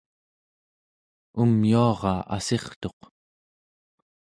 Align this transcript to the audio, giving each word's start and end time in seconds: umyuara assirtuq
umyuara 1.41 2.13
assirtuq 2.35 2.99